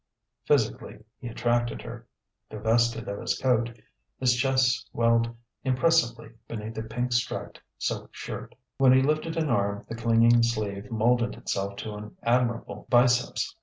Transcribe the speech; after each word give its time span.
Physically 0.47 1.03
he 1.19 1.27
attracted 1.27 1.83
her. 1.83 2.07
Divested 2.49 3.07
of 3.07 3.19
his 3.21 3.37
coat, 3.37 3.69
his 4.19 4.35
chest 4.35 4.87
swelled 4.89 5.29
impressively 5.63 6.29
beneath 6.47 6.75
a 6.79 6.81
pink 6.81 7.13
striped 7.13 7.61
silk 7.77 8.09
shirt. 8.11 8.55
When 8.79 8.93
he 8.93 9.03
lifted 9.03 9.37
an 9.37 9.51
arm, 9.51 9.85
the 9.87 9.93
clinging 9.95 10.41
sleeve 10.41 10.89
moulded 10.89 11.35
itself 11.35 11.75
to 11.75 11.93
an 11.93 12.17
admirable 12.23 12.87
biceps. 12.89 13.55